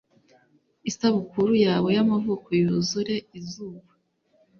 [0.89, 3.89] Isabukuru yawe y'amavuko yuzure izuba